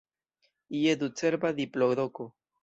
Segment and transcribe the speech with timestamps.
[0.79, 2.29] Je ducerba diplodoko!